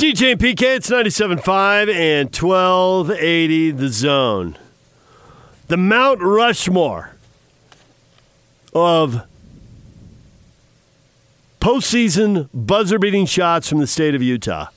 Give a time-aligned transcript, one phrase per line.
[0.00, 4.56] DJ and PK, it's 97.5 and 1280 the zone.
[5.68, 7.16] The Mount Rushmore
[8.72, 9.26] of
[11.60, 14.68] postseason buzzer beating shots from the state of Utah.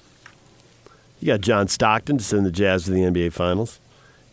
[1.21, 3.79] You got John Stockton to send the Jazz to the NBA Finals,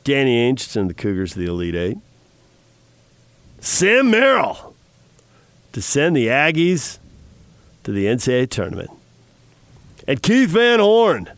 [0.03, 1.99] Danny Ainge to send the Cougars to the Elite Eight,
[3.61, 4.75] Sam Merrill
[5.73, 6.99] to send the Aggies
[7.85, 8.91] to the NCAA tournament.
[10.11, 11.31] And Keith Van Horn.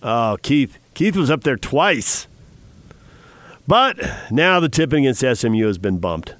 [0.00, 0.78] Oh, Keith.
[0.94, 2.28] Keith was up there twice.
[3.66, 3.98] But
[4.30, 6.36] now the tipping against SMU has been bumped.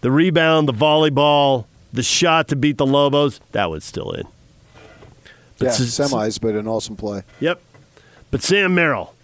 [0.00, 4.26] The rebound, the volleyball, the shot to beat the Lobos, that was still in.
[5.58, 7.22] But yeah, semis, but an awesome play.
[7.38, 7.62] Yep.
[8.32, 9.14] But Sam Merrill,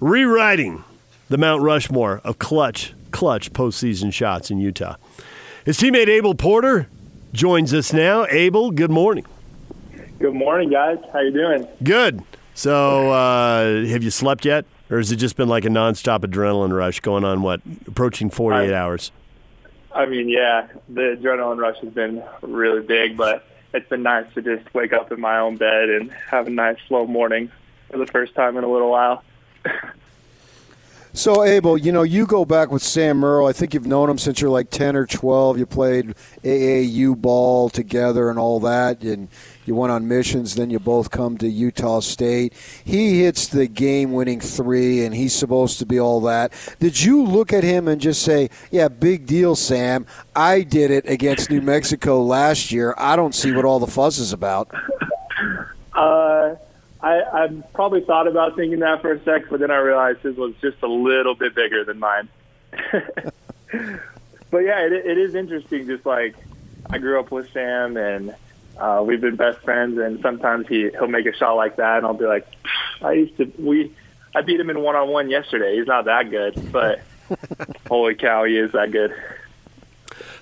[0.00, 0.84] rewriting
[1.30, 4.96] the Mount Rushmore of clutch, clutch postseason shots in Utah.
[5.64, 6.90] His teammate Abel Porter
[7.36, 8.26] joins us now.
[8.30, 9.26] Abel, good morning.
[10.18, 10.98] Good morning, guys.
[11.12, 11.68] How you doing?
[11.82, 12.22] Good.
[12.54, 16.72] So, uh, have you slept yet, or has it just been like a nonstop adrenaline
[16.72, 17.42] rush going on?
[17.42, 19.12] What approaching forty-eight I, hours?
[19.94, 24.42] I mean, yeah, the adrenaline rush has been really big, but it's been nice to
[24.42, 27.52] just wake up in my own bed and have a nice slow morning
[27.90, 29.22] for the first time in a little while.
[31.16, 33.46] So, Abel, you know, you go back with Sam Merrill.
[33.46, 35.58] I think you've known him since you're like 10 or 12.
[35.58, 36.14] You played
[36.44, 39.28] AAU ball together and all that, and
[39.64, 40.56] you went on missions.
[40.56, 42.52] Then you both come to Utah State.
[42.84, 46.52] He hits the game winning three, and he's supposed to be all that.
[46.80, 50.04] Did you look at him and just say, yeah, big deal, Sam?
[50.36, 52.94] I did it against New Mexico last year.
[52.98, 54.70] I don't see what all the fuss is about.
[55.96, 56.56] Uh,
[57.06, 60.36] I, I probably thought about thinking that for a sec, but then I realized his
[60.36, 62.28] was just a little bit bigger than mine.
[64.50, 65.86] but yeah, it, it is interesting.
[65.86, 66.34] Just like
[66.90, 68.34] I grew up with Sam, and
[68.76, 69.98] uh, we've been best friends.
[69.98, 72.48] And sometimes he he'll make a shot like that, and I'll be like,
[73.00, 73.94] I used to we
[74.34, 75.76] I beat him in one on one yesterday.
[75.76, 77.02] He's not that good, but
[77.88, 79.14] holy cow, he is that good.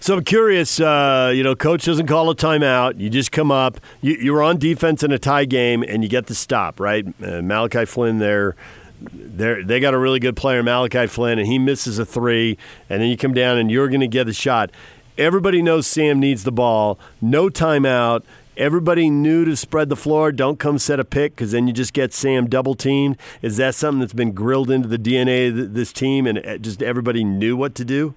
[0.05, 0.81] So I'm curious.
[0.81, 3.01] Uh, you know, coach doesn't call a timeout.
[3.01, 3.81] You just come up.
[4.03, 6.79] You, you're on defense in a tie game, and you get the stop.
[6.79, 8.55] Right, uh, Malachi Flynn there.
[9.01, 12.59] They they got a really good player, Malachi Flynn, and he misses a three,
[12.91, 14.71] and then you come down and you're going to get the shot.
[15.17, 16.99] Everybody knows Sam needs the ball.
[17.23, 18.25] No timeout.
[18.59, 20.33] Everybody knew to spread the floor.
[20.33, 23.17] Don't come set a pick because then you just get Sam double teamed.
[23.41, 26.83] Is that something that's been grilled into the DNA of this team, and uh, just
[26.83, 28.15] everybody knew what to do?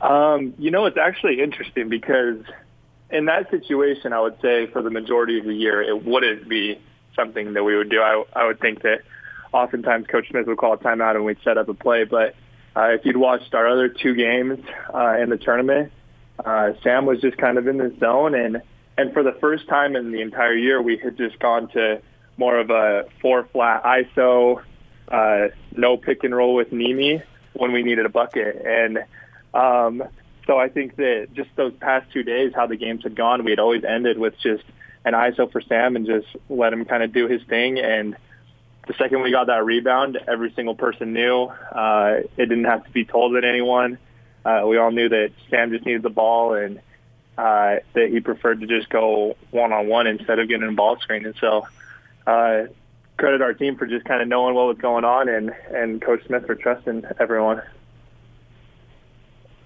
[0.00, 2.38] Um, you know, it's actually interesting because
[3.10, 6.80] in that situation, I would say for the majority of the year, it wouldn't be
[7.16, 8.00] something that we would do.
[8.00, 9.02] I, I would think that
[9.52, 12.04] oftentimes Coach Smith would call a timeout and we'd set up a play.
[12.04, 12.34] But
[12.76, 14.58] uh, if you'd watched our other two games
[14.94, 15.92] uh, in the tournament,
[16.44, 18.34] uh, Sam was just kind of in the zone.
[18.34, 18.62] And,
[18.96, 22.00] and for the first time in the entire year, we had just gone to
[22.36, 24.62] more of a four flat ISO,
[25.08, 27.22] uh, no pick and roll with Nimi
[27.54, 28.62] when we needed a bucket.
[28.64, 29.00] And
[29.54, 30.02] um,
[30.46, 33.50] so I think that just those past two days, how the games had gone, we
[33.50, 34.64] had always ended with just
[35.04, 37.78] an ISO for Sam and just let him kind of do his thing.
[37.78, 38.16] And
[38.86, 41.44] the second we got that rebound, every single person knew.
[41.44, 43.98] Uh, it didn't have to be told to anyone.
[44.44, 46.78] Uh, we all knew that Sam just needed the ball and
[47.36, 51.26] uh, that he preferred to just go one-on-one instead of getting a ball screen.
[51.26, 51.66] And so
[52.26, 52.62] uh,
[53.18, 56.24] credit our team for just kind of knowing what was going on and, and Coach
[56.26, 57.60] Smith for trusting everyone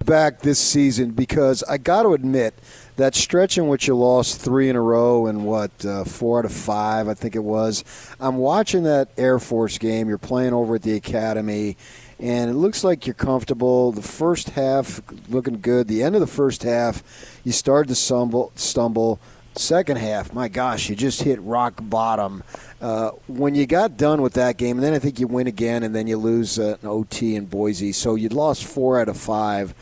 [0.04, 2.54] back this season because I got to admit
[2.96, 6.44] that stretch in which you lost three in a row and what uh, four out
[6.44, 7.84] of five, I think it was.
[8.20, 10.08] I'm watching that Air Force game.
[10.08, 11.76] You're playing over at the academy,
[12.18, 13.92] and it looks like you're comfortable.
[13.92, 15.88] The first half looking good.
[15.88, 17.02] The end of the first half,
[17.44, 18.52] you started to stumble.
[18.54, 19.18] Stumble.
[19.54, 22.42] Second half, my gosh, you just hit rock bottom.
[22.80, 25.82] Uh, when you got done with that game, and then I think you win again,
[25.82, 27.92] and then you lose uh, an OT in Boise.
[27.92, 29.72] So you lost four out of five.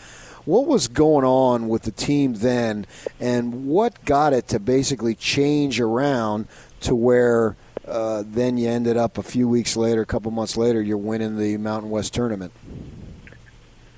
[0.45, 2.85] What was going on with the team then,
[3.21, 6.49] and what got it to basically change around
[6.81, 7.57] to where
[7.87, 11.39] uh, then you ended up a few weeks later, a couple months later, you're winning
[11.39, 12.53] the Mountain West tournament?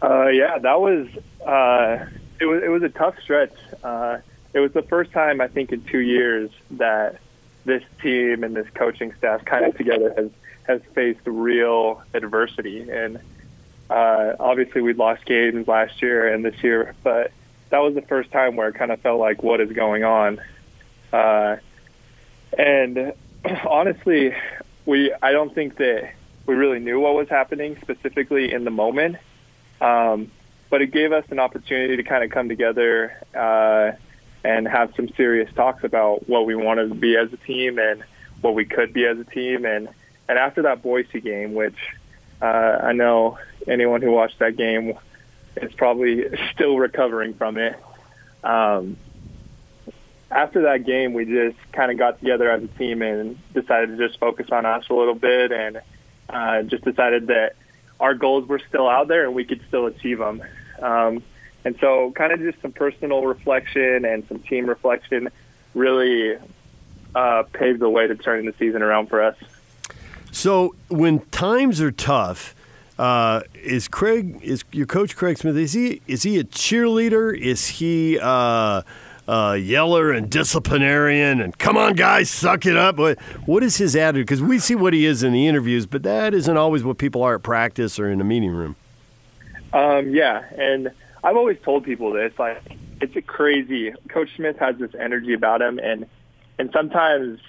[0.02, 1.06] Uh, yeah, that was
[1.46, 2.04] uh,
[2.40, 3.54] it was it was a tough stretch.
[4.54, 7.18] It was the first time I think in two years that
[7.64, 10.30] this team and this coaching staff kind of together has
[10.64, 12.88] has faced real adversity.
[12.88, 13.18] And
[13.90, 17.32] uh, obviously, we lost games last year and this year, but
[17.70, 20.40] that was the first time where it kind of felt like what is going on.
[21.12, 21.56] Uh,
[22.56, 23.12] and
[23.68, 24.34] honestly,
[24.86, 26.12] we I don't think that
[26.46, 29.16] we really knew what was happening specifically in the moment.
[29.80, 30.30] Um,
[30.70, 33.92] but it gave us an opportunity to kind of come together uh,
[34.44, 38.02] and have some serious talks about what we wanted to be as a team and
[38.40, 39.64] what we could be as a team.
[39.64, 39.88] And
[40.28, 41.76] and after that Boise game, which
[42.40, 42.44] uh,
[42.82, 44.98] I know anyone who watched that game
[45.56, 47.76] is probably still recovering from it.
[48.42, 48.96] Um,
[50.30, 54.08] after that game, we just kind of got together as a team and decided to
[54.08, 55.80] just focus on us a little bit, and
[56.28, 57.54] uh, just decided that
[58.00, 60.42] our goals were still out there and we could still achieve them.
[60.80, 61.22] Um,
[61.64, 65.28] and so, kind of just some personal reflection and some team reflection
[65.74, 66.36] really
[67.14, 69.36] uh, paved the way to turning the season around for us.
[70.32, 72.54] So, when times are tough,
[72.98, 75.56] uh, is Craig is your coach Craig Smith?
[75.56, 77.36] Is he is he a cheerleader?
[77.38, 78.82] Is he uh,
[79.28, 82.96] uh, yeller and disciplinarian and come on guys, suck it up?
[82.96, 84.26] What what is his attitude?
[84.26, 87.22] Because we see what he is in the interviews, but that isn't always what people
[87.22, 88.76] are at practice or in a meeting room.
[89.72, 90.92] Um, yeah, and
[91.24, 92.32] I've always told people this.
[92.38, 92.62] Like,
[93.00, 93.92] it's a crazy.
[94.08, 96.06] Coach Smith has this energy about him, and
[96.58, 97.40] and sometimes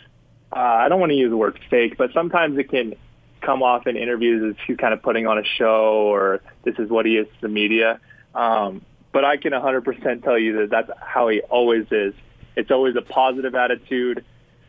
[0.52, 2.96] uh, I don't want to use the word fake, but sometimes it can
[3.42, 6.90] come off in interviews as he's kind of putting on a show or this is
[6.90, 8.00] what he is to the media.
[8.34, 8.81] Um,
[9.12, 12.14] but I can 100% tell you that that's how he always is.
[12.56, 14.24] It's always a positive attitude.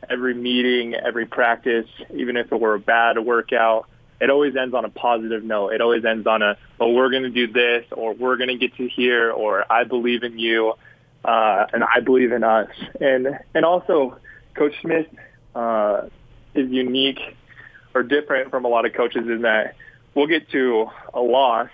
[0.08, 3.88] Every meeting, every practice, even if it were a bad workout,
[4.20, 5.70] it always ends on a positive note.
[5.70, 8.56] It always ends on a, "Oh, we're going to do this, or we're going to
[8.56, 10.74] get to here, or I believe in you,
[11.24, 12.68] uh, and I believe in us.
[13.00, 14.18] And and also,
[14.54, 15.06] Coach Smith
[15.54, 16.02] uh,
[16.54, 17.20] is unique
[17.94, 19.76] or different from a lot of coaches in that
[20.14, 21.70] we'll get to a loss,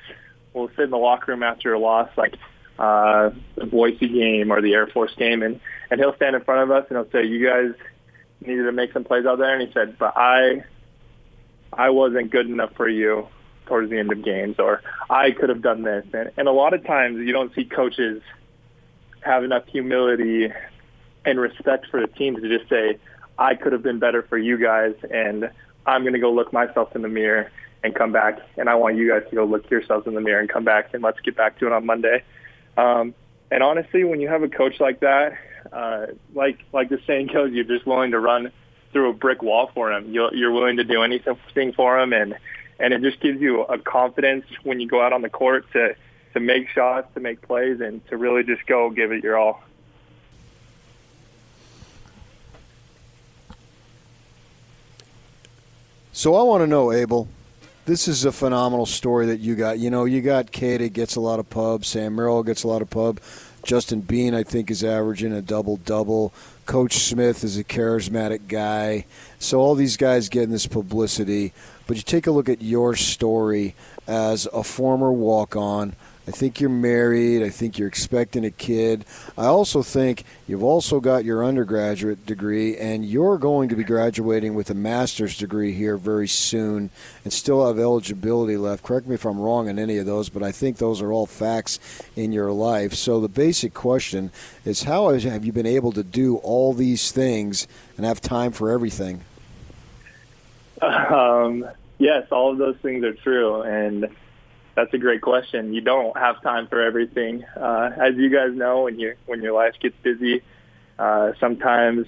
[0.52, 2.34] we'll sit in the locker room after a loss, like
[2.78, 5.60] uh, the Boise game or the Air Force game, and
[5.90, 7.74] and he'll stand in front of us and he'll say, "You guys
[8.40, 10.64] needed to make some plays out there," and he said, "But I."
[11.80, 13.26] I wasn't good enough for you
[13.64, 16.04] towards the end of games, or I could have done this.
[16.12, 18.20] And, and a lot of times you don't see coaches
[19.22, 20.52] have enough humility
[21.24, 22.98] and respect for the team to just say,
[23.38, 25.50] I could have been better for you guys, and
[25.86, 27.50] I'm going to go look myself in the mirror
[27.82, 28.40] and come back.
[28.58, 30.92] And I want you guys to go look yourselves in the mirror and come back,
[30.92, 32.22] and let's get back to it on Monday.
[32.76, 33.14] Um,
[33.50, 35.32] and honestly, when you have a coach like that,
[35.72, 38.52] uh, like like the saying goes, you're just willing to run
[38.92, 40.12] through a brick wall for him.
[40.12, 42.36] You're, you're willing to do anything for him, and
[42.78, 45.94] and it just gives you a confidence when you go out on the court to
[46.32, 49.62] to make shots, to make plays, and to really just go give it your all.
[56.12, 57.28] So I want to know, Abel.
[57.86, 59.78] This is a phenomenal story that you got.
[59.78, 61.84] You know, you got Queta gets a lot of pub.
[61.84, 63.20] Sam Merrill gets a lot of pub.
[63.64, 66.32] Justin Bean, I think, is averaging a double double.
[66.70, 69.04] Coach Smith is a charismatic guy.
[69.40, 71.52] So all these guys getting this publicity.
[71.88, 73.74] But you take a look at your story
[74.06, 75.96] as a former walk on
[76.30, 77.42] I think you're married.
[77.42, 79.04] I think you're expecting a kid.
[79.36, 84.54] I also think you've also got your undergraduate degree, and you're going to be graduating
[84.54, 86.90] with a master's degree here very soon
[87.24, 88.84] and still have eligibility left.
[88.84, 91.26] Correct me if I'm wrong on any of those, but I think those are all
[91.26, 91.80] facts
[92.14, 92.94] in your life.
[92.94, 94.30] So the basic question
[94.64, 97.66] is how have you been able to do all these things
[97.96, 99.22] and have time for everything?
[100.80, 101.68] Um,
[101.98, 103.60] yes, all of those things are true.
[103.62, 104.08] And
[104.74, 105.74] that's a great question.
[105.74, 108.84] You don't have time for everything, uh, as you guys know.
[108.84, 110.42] When you when your life gets busy,
[110.98, 112.06] uh, sometimes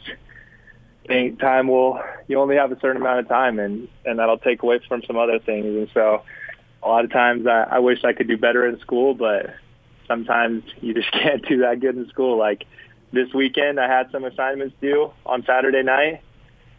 [1.07, 4.63] think time will you only have a certain amount of time, and and that'll take
[4.63, 5.67] away from some other things.
[5.67, 6.23] And so,
[6.83, 9.55] a lot of times, I, I wish I could do better in school, but
[10.07, 12.39] sometimes you just can't do that good in school.
[12.39, 12.65] Like
[13.13, 16.23] this weekend, I had some assignments due on Saturday night,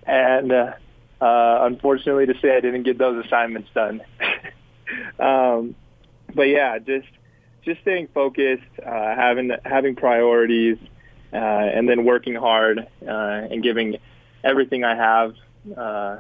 [0.06, 0.74] and uh,
[1.22, 4.02] uh, unfortunately, to say I didn't get those assignments done.
[5.20, 5.76] um,
[6.34, 7.08] but yeah, just
[7.64, 10.78] just staying focused, uh, having having priorities,
[11.32, 13.98] uh, and then working hard uh, and giving
[14.44, 15.36] everything I have
[15.78, 16.18] uh,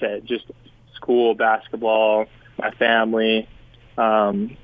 [0.00, 0.50] to just
[0.94, 2.26] school, basketball,
[2.58, 3.48] my family.
[3.98, 4.56] Um,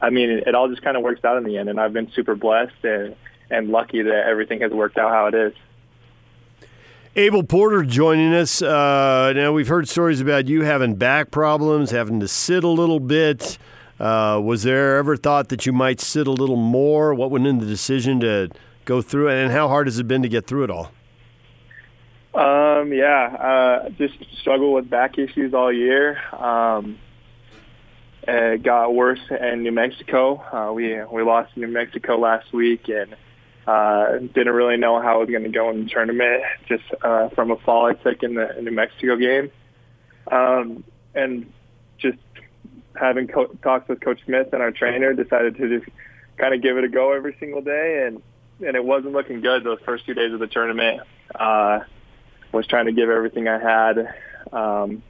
[0.00, 1.92] I mean, it, it all just kind of works out in the end, and I've
[1.92, 3.14] been super blessed and
[3.50, 5.52] and lucky that everything has worked out how it is.
[7.14, 8.62] Abel Porter joining us.
[8.62, 13.00] Uh, now, we've heard stories about you having back problems, having to sit a little
[13.00, 13.58] bit.
[14.00, 17.12] Uh, was there ever thought that you might sit a little more?
[17.12, 18.48] What went into the decision to
[18.86, 20.90] go through it, and how hard has it been to get through it all?
[22.32, 23.36] Um, yeah,
[23.84, 26.18] uh, just struggled with back issues all year.
[26.34, 26.98] Um,
[28.26, 30.36] it got worse in New Mexico.
[30.50, 33.14] Uh, we we lost New Mexico last week, and
[33.66, 37.28] uh, didn't really know how it was going to go in the tournament just uh,
[37.30, 39.50] from a fall I took in the, New Mexico game.
[40.30, 41.52] Um, and
[41.98, 42.18] just
[42.94, 45.90] having co- talks with Coach Smith and our trainer, decided to just
[46.36, 48.04] kind of give it a go every single day.
[48.06, 48.22] And
[48.64, 51.02] and it wasn't looking good those first two days of the tournament.
[51.34, 51.80] Uh,
[52.52, 54.14] was trying to give everything I had,
[54.52, 55.02] um,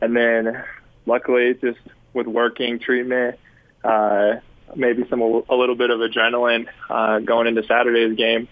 [0.00, 0.62] and then
[1.04, 1.80] luckily, just
[2.14, 3.38] with working treatment,
[3.82, 4.36] uh,
[4.76, 8.48] maybe some a little bit of adrenaline uh, going into Saturday's game.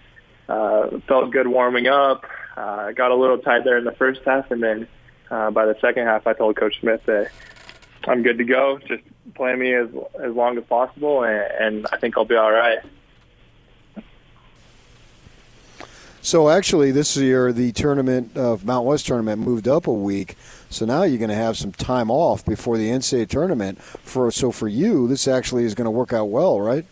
[0.48, 2.24] Uh, felt good warming up.
[2.56, 4.88] Uh, got a little tight there in the first half, and then
[5.30, 7.30] uh, by the second half, I told Coach Smith that
[8.06, 8.78] I'm good to go.
[8.78, 9.02] Just
[9.34, 9.88] play me as
[10.20, 12.78] as long as possible, and, and I think I'll be all right.
[16.20, 20.36] So actually, this year the tournament of Mount West tournament moved up a week.
[20.70, 23.80] So now you're going to have some time off before the NCAA tournament.
[23.80, 26.84] For so for you, this actually is going to work out well, right?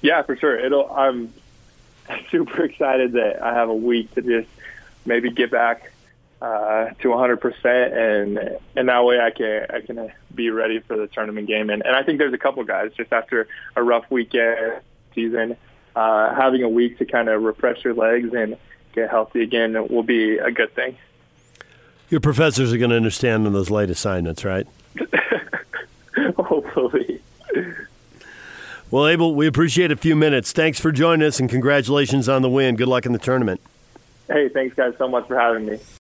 [0.00, 0.58] Yeah, for sure.
[0.58, 0.90] It'll.
[0.90, 1.32] I'm
[2.30, 4.48] super excited that I have a week to just
[5.04, 5.92] maybe get back
[6.40, 11.06] uh, to 100%, and and that way I can I can be ready for the
[11.06, 11.68] tournament game.
[11.68, 14.80] And and I think there's a couple guys just after a rough weekend
[15.14, 15.56] season,
[15.96, 18.56] uh, having a week to kind of refresh your legs and
[18.94, 20.96] get healthy again will be a good thing.
[22.10, 24.66] Your professors are going to understand on those late assignments, right?
[26.38, 27.20] Hopefully.
[28.90, 30.52] Well, Abel, we appreciate a few minutes.
[30.52, 32.76] Thanks for joining us, and congratulations on the win.
[32.76, 33.60] Good luck in the tournament.
[34.28, 35.78] Hey, thanks, guys, so much for having me.